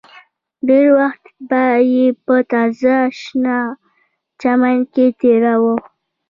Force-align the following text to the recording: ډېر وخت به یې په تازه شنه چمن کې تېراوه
ډېر 0.67 0.85
وخت 0.99 1.23
به 1.49 1.63
یې 1.93 2.05
په 2.25 2.35
تازه 2.51 2.95
شنه 3.19 3.57
چمن 4.41 4.77
کې 4.93 5.05
تېراوه 5.19 5.75